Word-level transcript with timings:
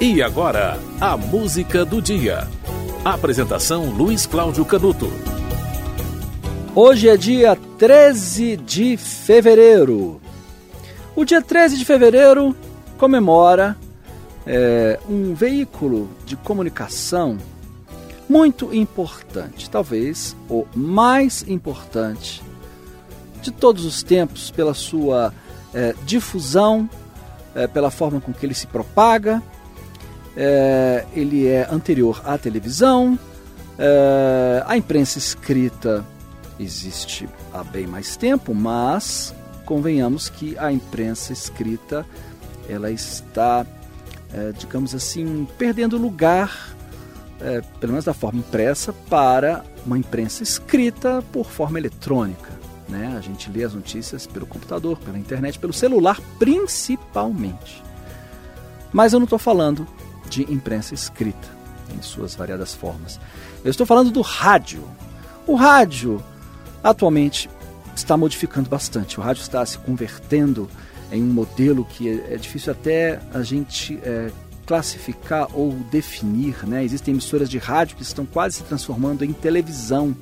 E 0.00 0.22
agora, 0.22 0.78
a 1.00 1.16
música 1.16 1.84
do 1.84 2.00
dia. 2.00 2.46
Apresentação 3.04 3.90
Luiz 3.90 4.26
Cláudio 4.26 4.64
Canuto. 4.64 5.10
Hoje 6.72 7.08
é 7.08 7.16
dia 7.16 7.58
13 7.76 8.58
de 8.58 8.96
fevereiro. 8.96 10.20
O 11.16 11.24
dia 11.24 11.42
13 11.42 11.76
de 11.76 11.84
fevereiro 11.84 12.54
comemora 12.96 13.76
é, 14.46 15.00
um 15.08 15.34
veículo 15.34 16.08
de 16.24 16.36
comunicação 16.36 17.36
muito 18.28 18.72
importante, 18.72 19.68
talvez 19.68 20.36
o 20.48 20.64
mais 20.76 21.44
importante 21.48 22.40
de 23.42 23.50
todos 23.50 23.84
os 23.84 24.04
tempos, 24.04 24.48
pela 24.48 24.74
sua 24.74 25.34
é, 25.74 25.92
difusão, 26.04 26.88
é, 27.52 27.66
pela 27.66 27.90
forma 27.90 28.20
com 28.20 28.32
que 28.32 28.46
ele 28.46 28.54
se 28.54 28.68
propaga 28.68 29.42
é, 30.40 31.04
ele 31.16 31.48
é 31.48 31.66
anterior 31.68 32.22
à 32.24 32.38
televisão, 32.38 33.18
é, 33.76 34.62
a 34.64 34.76
imprensa 34.76 35.18
escrita 35.18 36.06
existe 36.60 37.28
há 37.52 37.64
bem 37.64 37.88
mais 37.88 38.16
tempo, 38.16 38.54
mas 38.54 39.34
convenhamos 39.66 40.28
que 40.28 40.56
a 40.56 40.70
imprensa 40.70 41.32
escrita 41.32 42.06
ela 42.68 42.88
está, 42.88 43.66
é, 44.32 44.52
digamos 44.52 44.94
assim, 44.94 45.46
perdendo 45.58 45.98
lugar, 45.98 46.76
é, 47.40 47.60
pelo 47.80 47.92
menos 47.92 48.04
da 48.04 48.14
forma 48.14 48.38
impressa, 48.38 48.92
para 48.92 49.64
uma 49.84 49.98
imprensa 49.98 50.44
escrita 50.44 51.22
por 51.32 51.46
forma 51.46 51.78
eletrônica. 51.78 52.48
Né? 52.88 53.12
A 53.18 53.20
gente 53.20 53.50
lê 53.50 53.64
as 53.64 53.74
notícias 53.74 54.24
pelo 54.24 54.46
computador, 54.46 54.98
pela 54.98 55.18
internet, 55.18 55.58
pelo 55.58 55.72
celular 55.72 56.20
principalmente. 56.38 57.82
Mas 58.92 59.12
eu 59.12 59.18
não 59.18 59.24
estou 59.24 59.38
falando 59.38 59.86
de 60.28 60.42
imprensa 60.52 60.94
escrita, 60.94 61.48
em 61.96 62.02
suas 62.02 62.34
variadas 62.34 62.74
formas. 62.74 63.18
Eu 63.64 63.70
estou 63.70 63.86
falando 63.86 64.10
do 64.10 64.20
rádio. 64.20 64.84
O 65.46 65.54
rádio, 65.54 66.22
atualmente, 66.82 67.48
está 67.94 68.16
modificando 68.16 68.68
bastante. 68.68 69.18
O 69.18 69.22
rádio 69.22 69.42
está 69.42 69.64
se 69.64 69.78
convertendo 69.78 70.68
em 71.10 71.22
um 71.22 71.26
modelo 71.26 71.84
que 71.84 72.08
é, 72.08 72.34
é 72.34 72.36
difícil 72.36 72.72
até 72.72 73.20
a 73.32 73.42
gente 73.42 73.98
é, 74.02 74.30
classificar 74.66 75.48
ou 75.54 75.72
definir. 75.90 76.66
Né? 76.66 76.84
Existem 76.84 77.12
emissoras 77.12 77.48
de 77.48 77.58
rádio 77.58 77.96
que 77.96 78.02
estão 78.02 78.26
quase 78.26 78.56
se 78.56 78.62
transformando 78.64 79.24
em 79.24 79.32
televisão. 79.32 80.14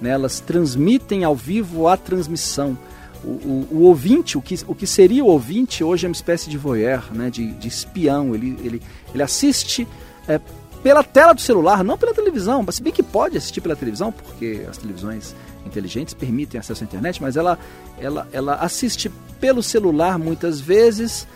Né? 0.00 0.10
Elas 0.10 0.40
transmitem 0.40 1.24
ao 1.24 1.36
vivo 1.36 1.86
a 1.86 1.96
transmissão. 1.96 2.76
O, 3.24 3.28
o, 3.28 3.68
o, 3.70 3.82
ouvinte, 3.82 4.36
o 4.36 4.42
que, 4.42 4.58
o 4.66 4.74
que 4.74 4.86
seria 4.86 5.24
o 5.24 5.28
ouvinte, 5.28 5.84
hoje 5.84 6.06
é 6.06 6.08
uma 6.08 6.14
espécie 6.14 6.50
de 6.50 6.58
voyeur, 6.58 7.04
né, 7.12 7.30
de, 7.30 7.52
de 7.52 7.68
espião. 7.68 8.34
Ele, 8.34 8.58
ele, 8.64 8.82
ele 9.14 9.22
assiste 9.22 9.86
é, 10.26 10.40
pela 10.82 11.04
tela 11.04 11.32
do 11.32 11.40
celular, 11.40 11.84
não 11.84 11.96
pela 11.96 12.12
televisão. 12.12 12.66
Se 12.70 12.82
bem 12.82 12.92
que 12.92 13.02
pode 13.02 13.36
assistir 13.36 13.60
pela 13.60 13.76
televisão, 13.76 14.10
porque 14.10 14.66
as 14.68 14.76
televisões 14.76 15.34
inteligentes 15.64 16.14
permitem 16.14 16.58
acesso 16.58 16.82
à 16.82 16.84
internet, 16.84 17.22
mas 17.22 17.36
ela, 17.36 17.58
ela, 17.98 18.26
ela 18.32 18.54
assiste 18.56 19.10
pelo 19.40 19.62
celular 19.62 20.18
muitas 20.18 20.60
vezes 20.60 21.26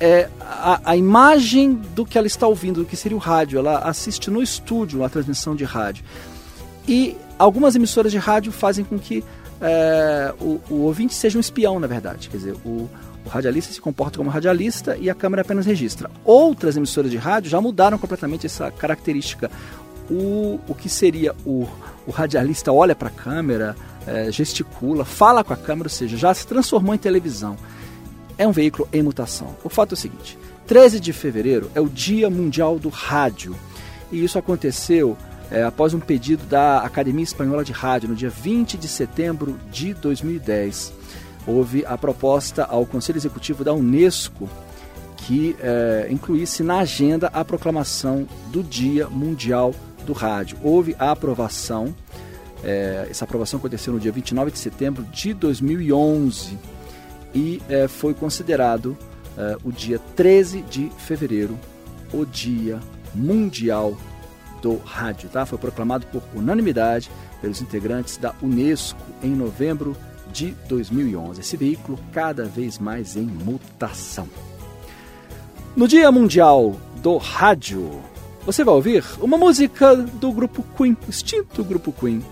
é, 0.00 0.28
a, 0.40 0.80
a 0.84 0.96
imagem 0.96 1.74
do 1.94 2.04
que 2.04 2.18
ela 2.18 2.26
está 2.26 2.46
ouvindo, 2.46 2.80
do 2.80 2.86
que 2.86 2.96
seria 2.96 3.16
o 3.16 3.20
rádio. 3.20 3.58
Ela 3.58 3.78
assiste 3.78 4.30
no 4.30 4.42
estúdio 4.42 5.04
a 5.04 5.08
transmissão 5.08 5.54
de 5.54 5.64
rádio. 5.64 6.04
E 6.88 7.16
algumas 7.38 7.74
emissoras 7.76 8.12
de 8.12 8.18
rádio 8.18 8.52
fazem 8.52 8.84
com 8.84 8.98
que 8.98 9.24
é, 9.60 10.34
o, 10.40 10.60
o, 10.68 10.74
ouvinte 10.82 11.14
seja 11.14 11.38
um 11.38 11.40
espião, 11.40 11.80
na 11.80 11.86
verdade. 11.86 12.28
Quer 12.28 12.36
dizer, 12.36 12.54
o, 12.64 12.88
o 13.24 13.28
radialista 13.28 13.72
se 13.72 13.80
comporta 13.80 14.18
como 14.18 14.30
radialista 14.30 14.96
e 14.96 15.08
a 15.08 15.14
câmera 15.14 15.42
apenas 15.42 15.66
registra. 15.66 16.10
Outras 16.24 16.76
emissoras 16.76 17.10
de 17.10 17.16
rádio 17.16 17.50
já 17.50 17.60
mudaram 17.60 17.98
completamente 17.98 18.46
essa 18.46 18.70
característica. 18.70 19.50
O, 20.10 20.60
o 20.68 20.74
que 20.74 20.88
seria 20.88 21.34
o, 21.44 21.66
o 22.06 22.10
radialista 22.10 22.72
olha 22.72 22.94
para 22.94 23.08
a 23.08 23.10
câmera, 23.10 23.74
é, 24.06 24.30
gesticula, 24.30 25.04
fala 25.04 25.42
com 25.42 25.52
a 25.52 25.56
câmera, 25.56 25.86
ou 25.86 25.90
seja, 25.90 26.16
já 26.16 26.32
se 26.32 26.46
transformou 26.46 26.94
em 26.94 26.98
televisão. 26.98 27.56
É 28.38 28.46
um 28.46 28.52
veículo 28.52 28.88
em 28.92 29.02
mutação. 29.02 29.56
O 29.64 29.68
fato 29.68 29.92
é 29.92 29.94
o 29.94 29.96
seguinte: 29.96 30.38
13 30.66 31.00
de 31.00 31.12
fevereiro 31.12 31.70
é 31.74 31.80
o 31.80 31.88
Dia 31.88 32.28
Mundial 32.28 32.78
do 32.78 32.88
Rádio. 32.88 33.56
E 34.12 34.22
isso 34.22 34.38
aconteceu 34.38 35.16
é, 35.50 35.62
após 35.62 35.94
um 35.94 36.00
pedido 36.00 36.44
da 36.46 36.78
Academia 36.78 37.24
Espanhola 37.24 37.64
de 37.64 37.72
Rádio 37.72 38.08
no 38.08 38.14
dia 38.14 38.30
20 38.30 38.76
de 38.76 38.88
setembro 38.88 39.58
de 39.70 39.94
2010. 39.94 40.92
Houve 41.46 41.84
a 41.86 41.96
proposta 41.96 42.64
ao 42.64 42.84
Conselho 42.84 43.18
Executivo 43.18 43.62
da 43.62 43.72
Unesco 43.72 44.48
que 45.16 45.56
é, 45.60 46.06
incluísse 46.10 46.62
na 46.62 46.78
agenda 46.78 47.28
a 47.32 47.44
proclamação 47.44 48.28
do 48.52 48.62
Dia 48.62 49.08
Mundial 49.08 49.74
do 50.04 50.12
Rádio. 50.12 50.56
Houve 50.62 50.94
a 50.98 51.10
aprovação, 51.10 51.92
é, 52.62 53.08
essa 53.10 53.24
aprovação 53.24 53.58
aconteceu 53.58 53.92
no 53.92 53.98
dia 53.98 54.12
29 54.12 54.52
de 54.52 54.58
setembro 54.58 55.04
de 55.04 55.34
2011 55.34 56.56
e 57.34 57.60
é, 57.68 57.88
foi 57.88 58.14
considerado 58.14 58.96
é, 59.36 59.56
o 59.64 59.72
dia 59.72 59.98
13 60.14 60.62
de 60.62 60.90
fevereiro 60.96 61.58
o 62.12 62.24
Dia 62.24 62.78
Mundial 63.14 63.96
do 64.66 64.76
rádio, 64.78 65.28
tá? 65.28 65.46
Foi 65.46 65.56
proclamado 65.56 66.04
por 66.08 66.20
unanimidade 66.34 67.08
pelos 67.40 67.60
integrantes 67.60 68.16
da 68.16 68.34
Unesco 68.42 69.00
em 69.22 69.30
novembro 69.30 69.96
de 70.32 70.50
2011. 70.68 71.40
Esse 71.40 71.56
veículo 71.56 71.96
cada 72.12 72.46
vez 72.46 72.76
mais 72.76 73.16
em 73.16 73.22
mutação. 73.22 74.28
No 75.76 75.86
Dia 75.86 76.10
Mundial 76.10 76.74
do 76.96 77.16
Rádio, 77.16 78.02
você 78.44 78.64
vai 78.64 78.74
ouvir 78.74 79.04
uma 79.20 79.38
música 79.38 79.94
do 79.94 80.32
grupo 80.32 80.64
Queen, 80.76 80.96
extinto 81.08 81.62
grupo 81.62 81.92
Queen. 81.92 82.24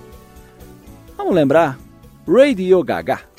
Vamos 1.17 1.35
lembrar? 1.37 1.79
Radio 2.27 2.83
Gaga. 2.83 3.34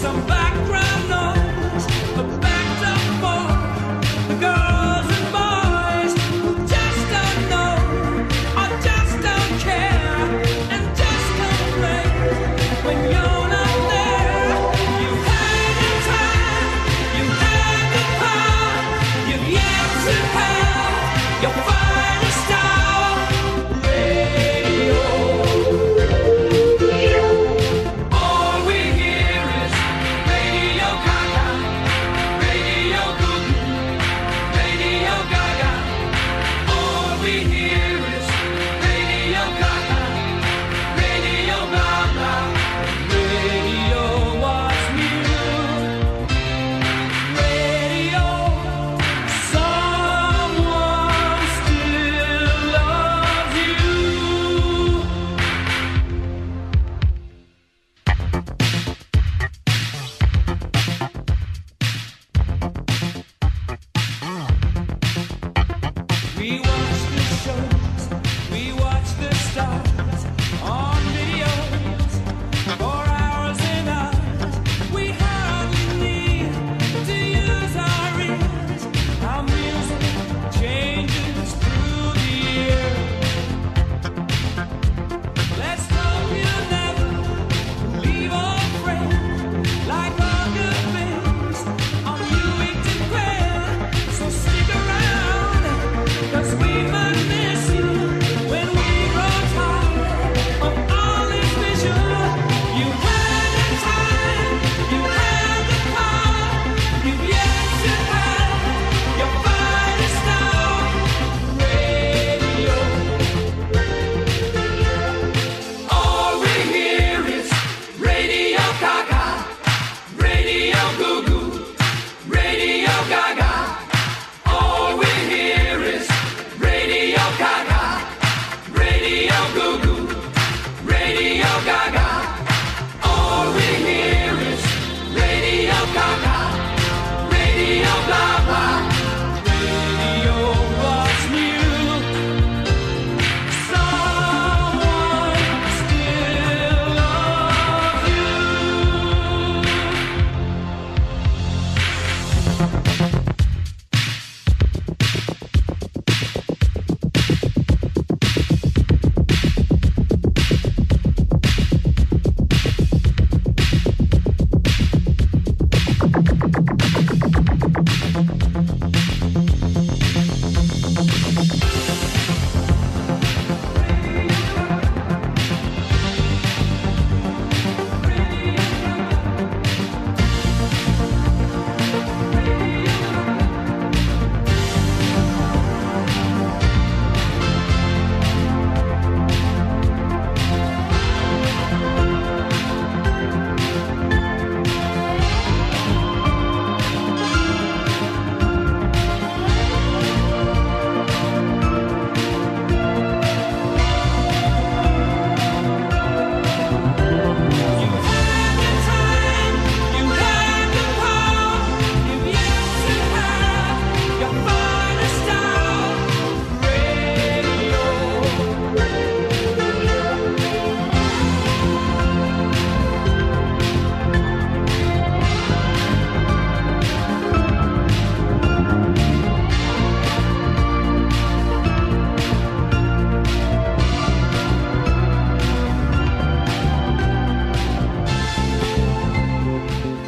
somebody 0.00 0.39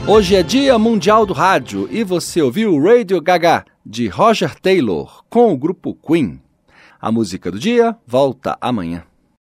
Hoje 0.07 0.35
é 0.35 0.43
Dia 0.43 0.77
Mundial 0.81 1.25
do 1.25 1.33
Rádio 1.33 1.89
e 1.89 2.03
você 2.03 2.43
ouviu 2.43 2.77
Radio 2.83 3.21
Gaga 3.21 3.65
de 3.87 4.09
Roger 4.09 4.59
Taylor 4.59 5.23
com 5.31 5.53
o 5.53 5.57
grupo 5.57 5.95
Queen. 5.95 6.43
A 7.01 7.13
música 7.13 7.53
do 7.53 7.59
dia 7.59 7.97
volta 8.05 8.59
amanhã. 8.61 9.05